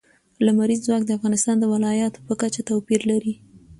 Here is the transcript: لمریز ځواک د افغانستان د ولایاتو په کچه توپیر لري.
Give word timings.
لمریز 0.45 0.79
ځواک 0.87 1.03
د 1.05 1.11
افغانستان 1.17 1.55
د 1.59 1.63
ولایاتو 1.73 2.25
په 2.27 2.33
کچه 2.41 2.61
توپیر 2.69 3.01
لري. 3.11 3.33